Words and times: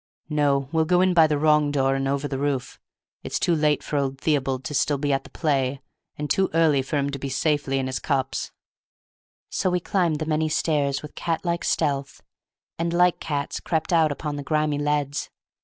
No, 0.29 0.67
we'll 0.71 0.85
go 0.85 1.01
in 1.01 1.13
by 1.13 1.27
the 1.27 1.37
wrong 1.37 1.69
door 1.69 1.93
and 1.93 2.07
over 2.07 2.27
the 2.27 2.39
roof; 2.39 2.79
it's 3.21 3.37
too 3.39 3.53
late 3.53 3.83
for 3.83 3.97
old 3.97 4.17
Theobald 4.19 4.63
to 4.63 4.71
be 4.73 4.73
still 4.75 5.13
at 5.13 5.23
the 5.23 5.29
play, 5.29 5.79
and 6.17 6.27
too 6.27 6.49
early 6.55 6.81
for 6.81 6.97
him 6.97 7.11
to 7.11 7.19
be 7.19 7.29
safely 7.29 7.77
in 7.77 7.85
his 7.85 7.99
cups." 7.99 8.51
So 9.51 9.69
we 9.69 9.79
climbed 9.79 10.17
the 10.17 10.25
many 10.25 10.49
stairs 10.49 11.03
with 11.03 11.13
cat 11.13 11.45
like 11.45 11.63
stealth, 11.63 12.23
and 12.79 12.91
like 12.91 13.19
cats 13.19 13.59
crept 13.59 13.93
out 13.93 14.11
upon 14.11 14.37
the 14.37 14.43
grimy 14.43 14.79
leads. 14.79 15.29